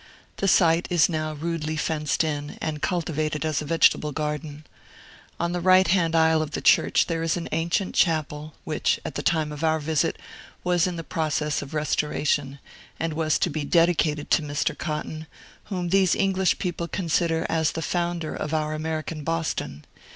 The 0.37 0.47
site 0.47 0.87
is 0.89 1.09
now 1.09 1.33
rudely 1.33 1.75
fenced 1.77 2.23
in, 2.23 2.57
and 2.59 2.81
cultivated 2.81 3.45
as 3.45 3.61
a 3.61 3.65
vegetable 3.65 4.11
garden. 4.11 4.65
In 5.39 5.51
the 5.51 5.61
right 5.61 5.87
hand 5.87 6.15
aisle 6.15 6.41
of 6.41 6.53
the 6.57 6.59
church 6.59 7.05
there 7.05 7.21
is 7.21 7.37
an 7.37 7.47
ancient 7.51 7.93
chapel, 7.93 8.55
which, 8.63 8.99
at 9.05 9.13
the 9.13 9.21
time 9.21 9.51
of 9.51 9.63
our 9.63 9.79
visit, 9.79 10.17
was 10.63 10.87
in 10.87 10.97
process 11.03 11.61
of 11.61 11.75
restoration, 11.75 12.57
and 12.99 13.13
was 13.13 13.37
to 13.37 13.51
be 13.51 13.63
dedicated 13.63 14.31
to 14.31 14.41
Mr. 14.41 14.75
Cotton, 14.75 15.27
whom 15.65 15.89
these 15.89 16.15
English 16.15 16.57
people 16.57 16.87
consider 16.87 17.45
as 17.47 17.73
the 17.73 17.83
founder 17.83 18.33
of 18.33 18.55
our 18.55 18.73
American 18.73 19.23
Boston. 19.23 19.85